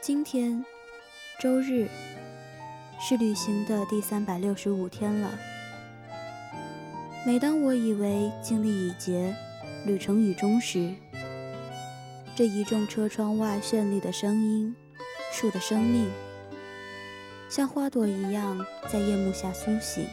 [0.00, 0.64] 今天，
[1.40, 1.88] 周日，
[3.00, 5.36] 是旅行的第三百六十五天了。
[7.26, 9.34] 每当我以为经历已竭，
[9.84, 10.94] 旅程已终时，
[12.36, 14.76] 这一众车窗外绚丽的声音，
[15.32, 16.08] 树的生命，
[17.50, 20.06] 像花朵一样在夜幕下苏醒。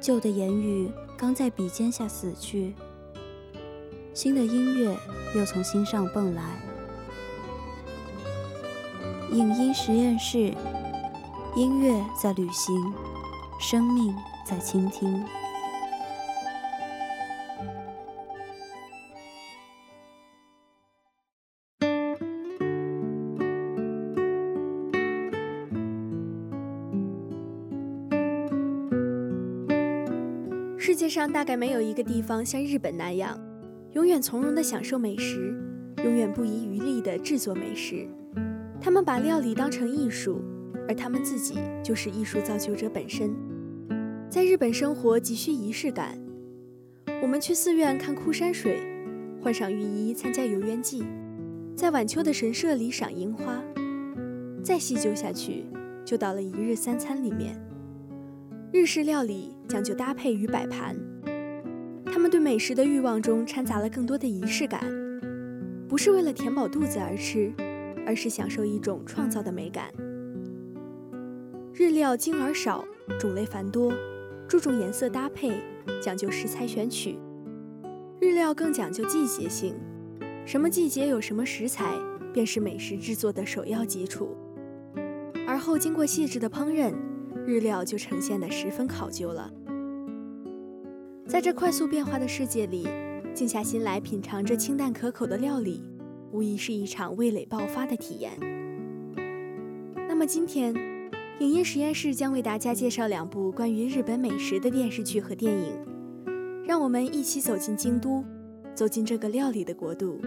[0.00, 0.88] 旧的言语
[1.18, 2.72] 刚在笔尖下死去，
[4.14, 4.96] 新的音乐
[5.34, 6.42] 又从心上蹦来。
[9.32, 10.54] 影音实验室，
[11.56, 12.94] 音乐在旅行，
[13.58, 14.14] 生命
[14.46, 15.24] 在倾听。
[30.86, 33.40] 世界上大概没有一个地方像日本那样，
[33.94, 35.56] 永远从容地享受美食，
[36.04, 38.06] 永远不遗余力地制作美食。
[38.82, 40.42] 他们把料理当成艺术，
[40.86, 43.34] 而他们自己就是艺术造就者本身。
[44.28, 46.18] 在日本生活急需仪式感，
[47.22, 48.82] 我们去寺院看枯山水，
[49.42, 51.02] 换上浴衣参加游园祭，
[51.74, 53.58] 在晚秋的神社里赏樱花。
[54.62, 55.64] 再细究下去，
[56.04, 57.58] 就到了一日三餐里面。
[58.70, 60.96] 日式料理讲究搭配与摆盘，
[62.06, 64.80] 他们对美食的欲望中掺杂了更多的仪式感，
[65.88, 67.52] 不是为了填饱肚子而吃。
[68.06, 69.90] 而是享受一种创造的美感。
[71.72, 72.84] 日料精而少，
[73.18, 73.90] 种类繁多，
[74.46, 75.54] 注重颜色搭配，
[76.02, 77.18] 讲究食材选取。
[78.20, 79.74] 日料更讲究季节性，
[80.44, 81.98] 什么季节有什么食材，
[82.30, 84.36] 便是美食制作的首要基础。
[85.46, 86.92] 而后经过细致的烹饪，
[87.46, 89.50] 日料就呈现得十分考究了。
[91.26, 92.86] 在这快速变化的世界里，
[93.32, 95.82] 静下心来品尝着清淡可口的料理。
[96.32, 98.32] 无疑是一场味蕾爆发的体验。
[100.08, 100.74] 那么今天，
[101.38, 105.72] 影音实验室将为大家介绍两部关于日本美食的电视剧和电影，
[106.66, 108.22] 让我们一起走进京都，
[108.74, 110.20] 走进这个料理的国度，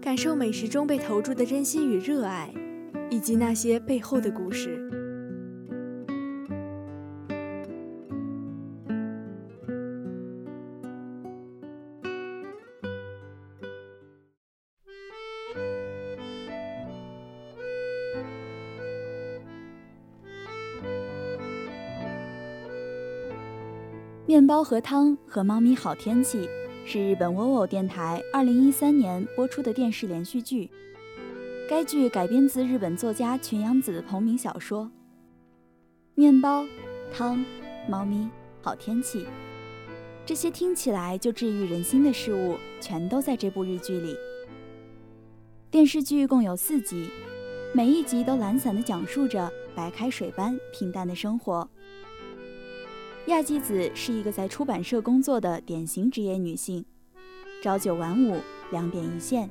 [0.00, 2.52] 感受美食中被投注的真心与热爱，
[3.10, 5.01] 以及那些背后的故事。
[24.52, 26.46] 包和汤和猫咪好天气
[26.84, 30.70] 是日本 WOWO 电台2013年播出的电视连续剧。
[31.66, 34.90] 该剧改编自日本作家群阳子的同名小说。
[36.14, 36.66] 面包、
[37.10, 37.42] 汤、
[37.88, 38.28] 猫咪、
[38.60, 39.24] 好天气，
[40.26, 44.14] 这些听起来就治愈人心的事物，全都在这部日剧里。
[45.70, 47.08] 电视剧共有四集，
[47.74, 51.66] 每一集都懒散地讲述着白开水般平淡的生活。
[53.26, 56.84] 亚纪子是一个在出版社工作的典型职业女性，
[57.62, 58.40] 朝九晚五，
[58.72, 59.48] 两点一线。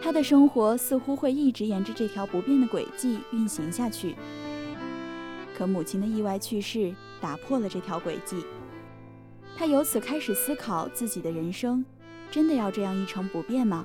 [0.00, 4.16] 她的生活似乎会一直沿着这条不变的轨迹运行下去。
[5.54, 8.42] 可母亲的意外去世打破了这条轨迹，
[9.54, 11.84] 她由此开始思考自己的人生，
[12.30, 13.84] 真的要这样一成不变吗？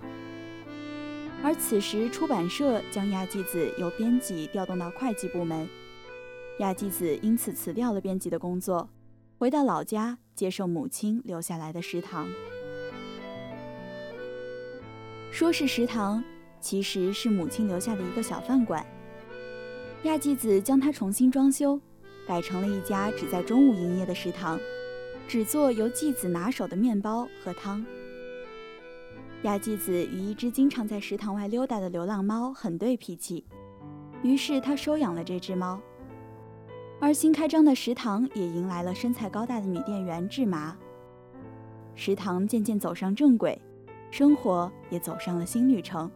[1.44, 5.68] 而此时，出版社将亚纪子由编辑调动到会计部门。
[6.62, 8.88] 亚纪子因此辞掉了编辑的工作，
[9.40, 12.30] 回到老家接受母亲留下来的食堂。
[15.32, 16.24] 说是食堂，
[16.60, 18.86] 其实是母亲留下的一个小饭馆。
[20.04, 21.82] 亚纪子将它重新装修，
[22.28, 24.60] 改成了一家只在中午营业的食堂，
[25.28, 27.84] 只做由纪子拿手的面包和汤。
[29.42, 33.48] 亚纪子与一只经常在食堂外溜达的流浪猫很对脾气，
[34.22, 35.82] 于是他收养了这只猫。
[37.02, 40.78] 而新开张的食堂也迎来了身材高大的女店员志麻。
[41.96, 43.60] 食堂渐渐走上正轨，
[44.12, 46.10] 生活也走上了新旅程。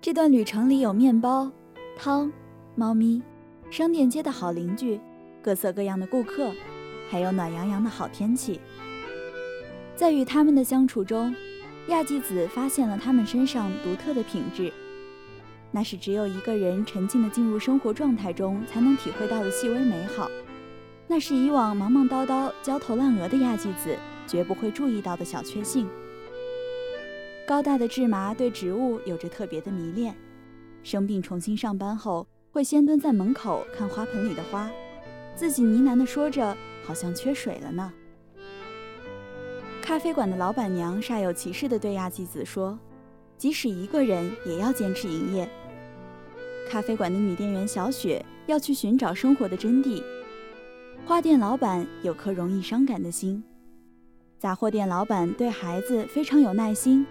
[0.00, 1.50] 这段旅程里有面包、
[1.98, 2.32] 汤、
[2.76, 3.20] 猫咪、
[3.68, 5.00] 商店街的好邻居、
[5.42, 6.52] 各色各样的顾客，
[7.10, 8.60] 还有暖洋洋的好天气。
[9.96, 11.34] 在与他们的相处中，
[11.88, 14.72] 亚纪子发现了他们身上独特的品质。
[15.72, 20.28] 那是只有一个人沉浸的进入生活状态中才能体会到的细微美好，
[21.06, 23.96] 那是以往忙忙叨叨、焦头烂额的亚纪子
[24.26, 25.88] 绝不会注意到的小确幸。
[27.46, 30.14] 高大的志麻对植物有着特别的迷恋，
[30.82, 34.70] 生病重新上班后，会先蹲在门口看花盆里的花，
[35.36, 37.92] 自己呢喃地说着：“好像缺水了呢。”
[39.82, 42.78] 咖啡馆的老板娘煞有其事地对亚纪子说
[43.36, 45.48] ：“即使一个人也要坚持营业。”
[46.70, 50.00] 咖啡馆的女店员小雪要去寻找生活的真谛。
[51.04, 53.42] 花店老板有颗容易伤感的心。
[54.38, 57.04] 杂货店老板对孩子非常有耐心。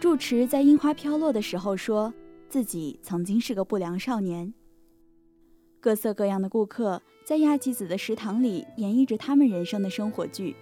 [0.00, 2.12] 住持在樱花飘落的时候说
[2.48, 4.52] 自己曾经是个不良少年。
[5.78, 10.56] 各色各样的顾客在亚纪子的食堂里演绎着他们人生的生活剧，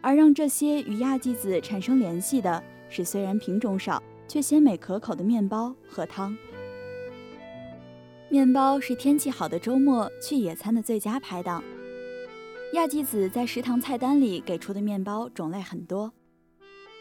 [0.00, 6.36] 而让这些与亚纪子产生联系的是虽然品种少却鲜美可口的面包和汤。
[8.28, 11.62] 面包是天气好的周末去野餐的最佳拍档。
[12.72, 16.12] 亚纪子在食堂菜单里给出的面包种类很多，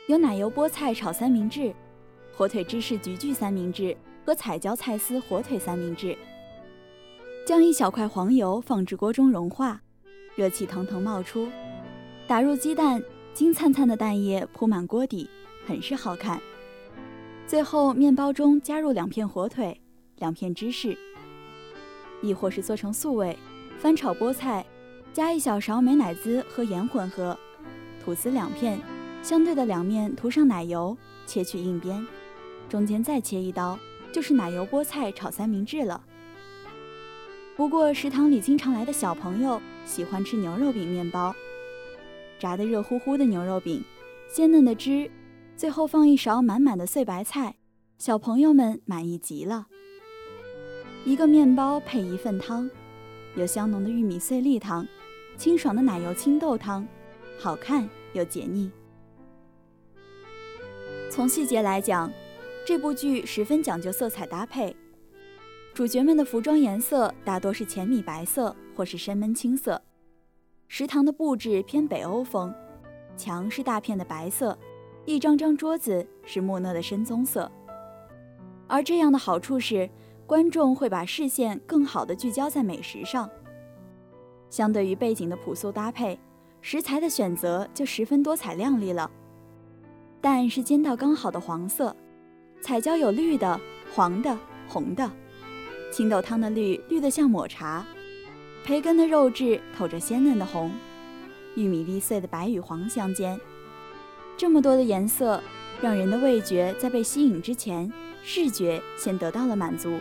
[0.08, 1.74] 有奶油菠菜炒三明治、
[2.32, 6.16] 火腿芝士焗焗三明治和彩椒菜丝火腿三明治。
[7.44, 9.82] 将一小块黄油放至锅中融化，
[10.36, 11.50] 热气腾腾冒出，
[12.28, 15.28] 打入鸡蛋，金灿灿的蛋液铺满锅底，
[15.66, 16.40] 很是好看。
[17.48, 19.82] 最后，面包中加入两片火腿，
[20.18, 20.96] 两片芝士。
[22.22, 23.38] 亦或是做成素味，
[23.78, 24.66] 翻炒菠菜，
[25.14, 27.38] 加一小勺美乃滋和盐混合，
[28.04, 28.80] 吐司两片，
[29.22, 32.06] 相对的两面涂上奶油，切去硬边，
[32.68, 33.78] 中间再切一刀，
[34.12, 36.04] 就是奶油菠菜炒三明治了。
[37.56, 41.34] 不过食堂里经常来的小朋友喜欢吃牛肉饼面包，
[42.38, 43.84] 炸得热乎乎的牛肉饼，
[44.30, 45.10] 鲜嫩的汁，
[45.56, 47.56] 最后放一勺满满的碎白菜，
[47.98, 49.68] 小朋友们满意极了。
[51.06, 52.68] 一个面包配一份汤，
[53.36, 54.88] 有香浓的玉米碎粒汤，
[55.38, 56.86] 清爽的奶油青豆汤，
[57.38, 58.72] 好看又解腻。
[61.12, 62.12] 从细节来讲，
[62.66, 64.76] 这部剧十分讲究色彩搭配，
[65.76, 69.80] 主角们的服装颜色大多是浅米白色或是深闷青色。
[70.68, 72.52] 食堂的布置偏北欧风，
[73.16, 74.58] 墙是大片的白色，
[75.06, 77.52] 一张张桌子是木讷的深棕色。
[78.68, 79.88] 而这样的好处是。
[80.28, 83.30] 观众会把视线更好地聚焦在美食上，
[84.50, 86.20] 相对于背景的朴素搭配，
[86.62, 89.10] 食材的选择就十分多彩亮丽了。
[90.22, 91.96] 蛋是煎到刚好的黄色，
[92.60, 93.60] 彩椒有绿的、
[93.94, 94.36] 黄的、
[94.68, 95.12] 红的，
[95.92, 97.86] 青豆汤的绿绿得像抹茶，
[98.64, 100.72] 培根的肉质透着鲜嫩的红，
[101.56, 103.40] 玉米粒碎的白与黄相间。
[104.36, 105.40] 这么多的颜色，
[105.80, 107.94] 让人的味觉在被吸引之前，
[108.24, 110.00] 视觉先得到了满足。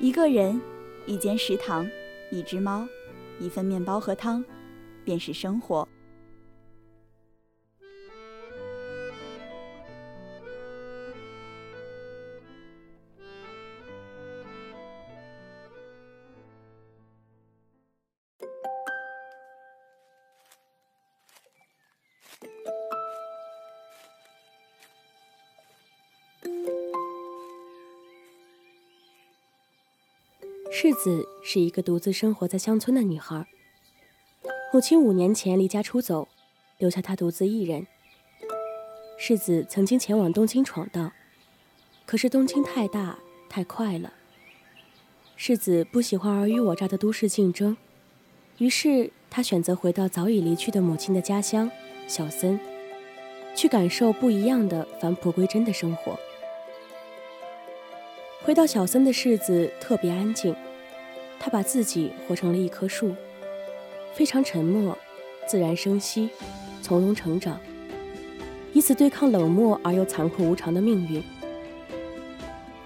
[0.00, 0.60] 一个人，
[1.06, 1.88] 一间食堂，
[2.30, 2.86] 一只猫，
[3.38, 4.44] 一份面包和汤，
[5.04, 5.88] 便是生活。
[30.76, 33.46] 世子是一个独自生活在乡村的女孩。
[34.72, 36.26] 母亲五年前离家出走，
[36.78, 37.86] 留下她独自一人。
[39.16, 41.12] 世子曾经前往东京闯荡，
[42.04, 43.16] 可是东京太大
[43.48, 44.14] 太快了。
[45.36, 47.76] 世子不喜欢尔虞我诈的都市竞争，
[48.58, 51.70] 于是他选择回到早已离去的母亲的家乡
[52.08, 52.58] 小森，
[53.54, 56.18] 去感受不一样的返璞归真的生活。
[58.42, 60.54] 回到小森的世子特别安静，
[61.44, 63.14] 他把自己活成了一棵树，
[64.14, 64.96] 非常沉默，
[65.46, 66.30] 自然生息，
[66.80, 67.60] 从容成长，
[68.72, 71.22] 以此对抗冷漠而又残酷无常的命运。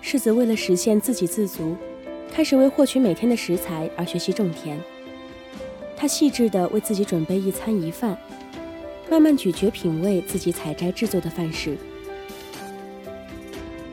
[0.00, 1.77] 世子为了实现自给自足，
[2.33, 4.77] 开始为获取每天的食材而学习种田。
[5.97, 8.19] 他细致地为自己准备一餐一饭，
[9.09, 11.77] 慢慢咀嚼品味自己采摘制作的饭食。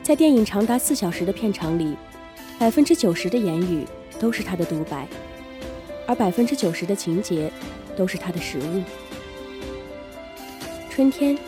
[0.02, 1.94] 在电影长达四小时的片场里，
[2.58, 3.86] 百分之九十的言语
[4.18, 5.06] 都是他的独白，
[6.06, 7.50] 而百分之九十的情节
[7.96, 8.82] 都是他的食物。
[10.90, 11.38] 春天，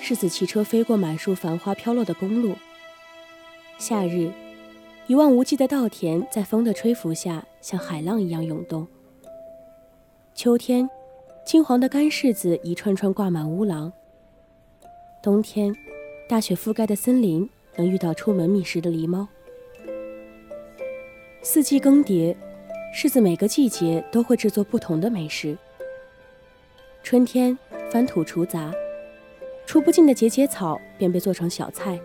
[0.00, 2.54] 世子骑车飞过满树繁花飘落的公路；
[3.78, 4.30] 夏日，
[5.06, 8.86] 一望无际的稻田在风的吹拂下像海浪一样涌动；
[10.34, 10.88] 秋天，
[11.44, 13.90] 金黄的干柿子一串串挂满屋廊；
[15.22, 15.74] 冬天，
[16.28, 17.48] 大雪覆盖的森林。
[17.78, 19.28] 能遇到出门觅食的狸猫。
[21.48, 22.34] 四季更迭，
[22.92, 25.56] 柿子每个季节都会制作不同的美食。
[27.04, 27.56] 春天
[27.88, 28.74] 翻土除杂，
[29.64, 32.00] 除不尽的节节草便被做成小菜。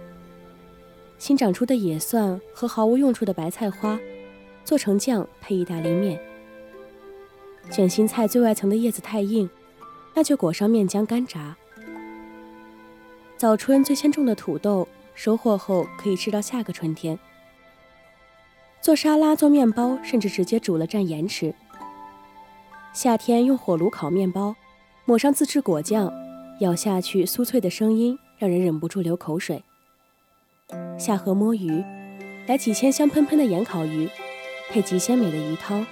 [1.18, 4.00] 新长出的野蒜和毫无用处的白菜花，
[4.64, 6.22] 做成酱配意大利面。
[7.72, 9.50] 卷心菜最外层的叶子太硬，
[10.14, 11.58] 那就裹上面浆干炸。
[13.38, 17.18] 早春最先种的土豆，收获后可以吃到下个春天。
[18.82, 21.54] 做沙拉、做面包，甚至直接煮了蘸盐吃。
[22.94, 24.56] 夏天用火炉烤面包，
[25.06, 26.12] 抹上自制果酱，
[26.62, 29.64] 咬下去酥脆的声音让人忍不住流口水。
[30.98, 31.84] 下河摸鱼，
[32.48, 34.10] 来几千香喷喷的盐烤鱼，
[34.72, 35.86] 配极鲜美的鱼汤，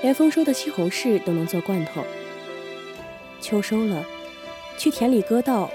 [0.00, 2.02] 连丰收的西红柿都能做罐头。
[3.38, 4.02] 秋收了，
[4.78, 5.68] 去田里割稻，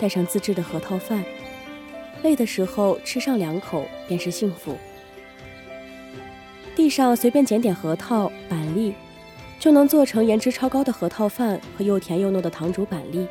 [0.00, 1.24] 带上自制的核桃饭，
[2.24, 4.76] 累的时候吃上两口便是幸福。
[6.78, 8.94] 地上随便捡点核桃、板栗。
[9.58, 13.26] 就能做成颜值超高的核桃饭和又甜又糯的糖煮板栗。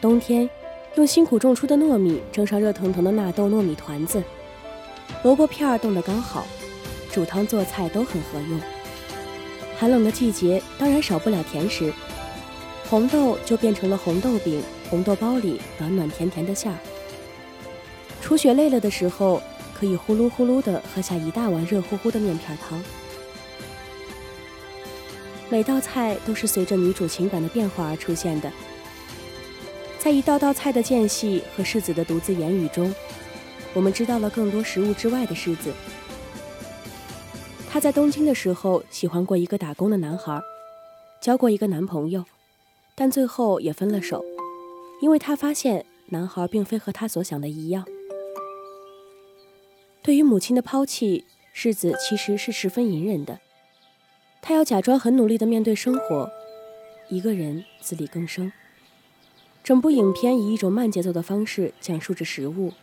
[0.00, 0.48] 冬天，
[0.94, 4.24] 用辛苦种出的糯米蒸上热腾腾的纳豆糯米团子，
[5.22, 6.46] 萝卜片儿冻得刚好，
[7.12, 8.58] 煮汤做菜都很合用。
[9.78, 11.92] 寒冷的季节，当然少不了甜食，
[12.88, 16.78] 红豆就变成了红豆饼，红豆包里暖暖甜甜的馅儿。
[18.22, 19.42] 初雪累了的时候，
[19.74, 22.82] 可以呼噜呼噜地喝下一大碗热乎乎的面片汤。
[25.50, 28.50] 每道菜都是随着女主情感的变化而出现的，
[29.98, 32.92] 在一道道菜的间隙和世子的独自言语中，
[33.74, 35.72] 我们知道了更多食物之外的世子。
[37.70, 40.40] 她在东京的时候喜欢过一个打工的男孩，
[41.20, 42.24] 交过一个男朋友，
[42.94, 44.24] 但最后也分了手，
[45.00, 47.84] 因为她发现男孩并非和她所想的一样。
[50.04, 53.40] 对于母亲的抛弃，世子其实是十分隐忍的。
[54.42, 56.30] 他要假装很努力地面对生活，
[57.08, 58.52] 一个人自力更生。
[59.62, 62.74] 整部影片以一种慢节奏的方式讲述着食物，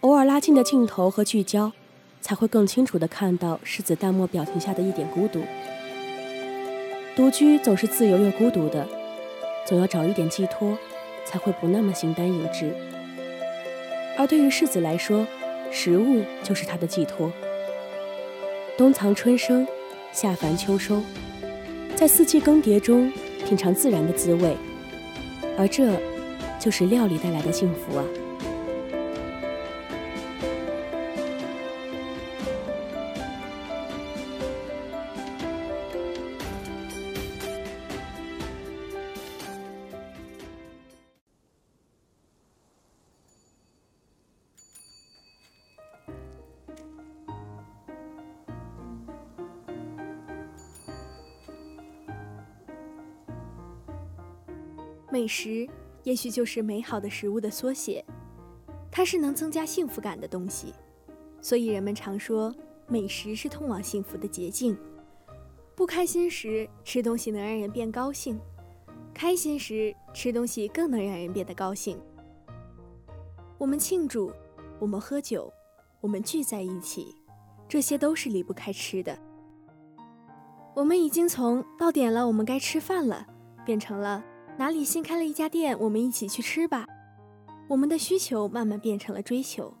[0.00, 1.72] 偶尔拉近的镜头和聚焦，
[2.20, 5.40] 才会更清楚地看到世子淡漠表情下的一点孤独。
[7.16, 8.86] 独居总是自由又孤独的，
[9.66, 10.76] 总要找一点寄托，
[11.24, 12.70] 才会不那么形单影只。
[14.18, 15.26] 而对于世子来说，
[15.70, 17.32] 食物就是他的寄托。
[18.76, 19.66] 冬藏春生。
[20.12, 21.00] 夏繁秋收，
[21.94, 23.12] 在四季更迭中
[23.46, 24.56] 品尝自然的滋味，
[25.56, 25.88] 而这
[26.58, 28.04] 就是料理带来的幸福啊。
[56.02, 58.04] 也许就是美好的食物的缩写，
[58.90, 60.74] 它是能增加幸福感的东西，
[61.40, 62.54] 所以人们常说
[62.86, 64.76] 美食是通往幸福的捷径。
[65.74, 68.38] 不开心时吃东西能让人变高兴，
[69.14, 71.98] 开心时吃东西更能让人变得高兴。
[73.56, 74.32] 我们庆祝，
[74.78, 75.52] 我们喝酒，
[76.00, 77.14] 我们聚在一起，
[77.68, 79.18] 这些都是离不开吃的。
[80.74, 83.26] 我们已经从到点了，我们该吃饭了，
[83.64, 84.24] 变成了。
[84.60, 86.84] 哪里新开了一家店，我们一起去吃吧。
[87.66, 89.72] 我们的需求慢慢变成了追求。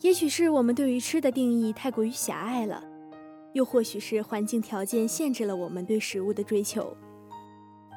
[0.00, 2.82] 也许是我们对于吃的定义太过于狭隘了，
[3.52, 6.96] 又或许是环境条件限制了我们对食物的追求。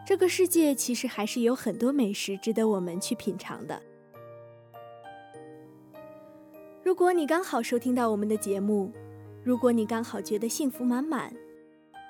[0.06, 3.82] 这个世界其实还是有很多美食值得我们去品尝的。
[6.84, 8.92] 如果你刚好收听到我们的节目，
[9.42, 11.34] 如果你刚好觉得幸福满满，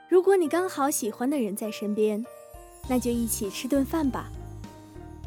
[0.09, 2.25] 如果你刚好喜欢的人在身边。
[2.87, 4.29] 那就一起吃顿饭吧，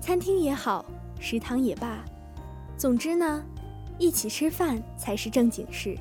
[0.00, 0.84] 餐厅也好，
[1.18, 2.04] 食堂也罢，
[2.76, 3.42] 总之呢，
[3.98, 5.96] 一起吃饭才是正经事。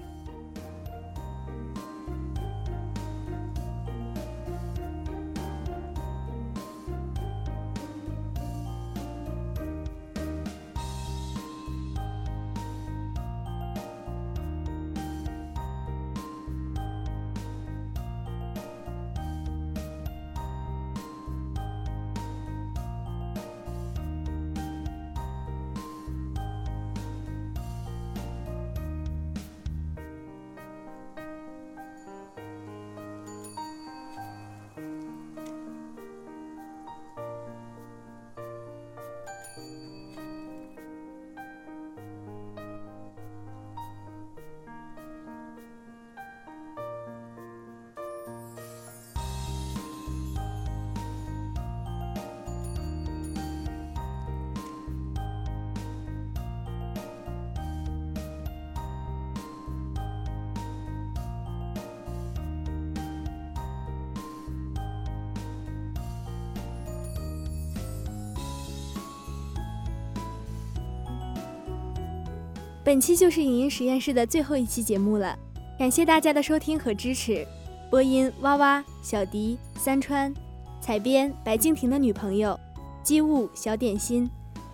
[72.90, 75.38] 本期就是影音实验室的最后一期节目了，
[75.78, 77.46] 感谢大家的收听和支持。
[77.88, 80.34] 播音：哇哇、小迪、三川；
[80.82, 82.60] 采编：白敬亭的女朋友；
[83.04, 84.28] 机务：小点心；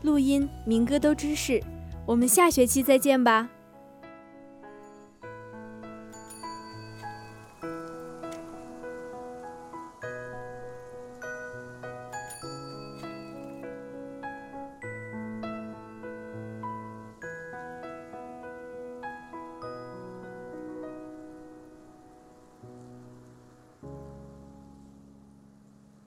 [0.03, 1.61] 录音：民歌都知识。
[2.05, 3.49] 我们下学期再见吧。